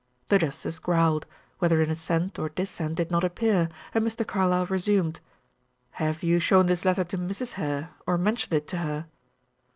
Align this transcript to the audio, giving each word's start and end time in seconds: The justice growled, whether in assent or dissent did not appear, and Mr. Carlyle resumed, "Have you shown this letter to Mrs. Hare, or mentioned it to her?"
The 0.29 0.39
justice 0.39 0.79
growled, 0.79 1.27
whether 1.59 1.79
in 1.79 1.91
assent 1.91 2.39
or 2.39 2.49
dissent 2.49 2.95
did 2.95 3.11
not 3.11 3.23
appear, 3.23 3.69
and 3.93 4.03
Mr. 4.03 4.25
Carlyle 4.25 4.65
resumed, 4.65 5.19
"Have 6.01 6.23
you 6.23 6.39
shown 6.39 6.65
this 6.65 6.83
letter 6.83 7.03
to 7.03 7.19
Mrs. 7.19 7.51
Hare, 7.51 7.91
or 8.07 8.17
mentioned 8.17 8.55
it 8.55 8.67
to 8.69 8.77
her?" 8.77 9.05